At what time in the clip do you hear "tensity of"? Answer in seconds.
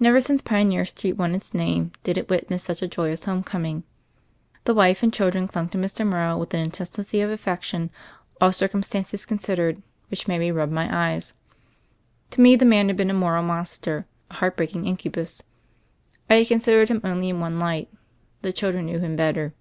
6.70-7.28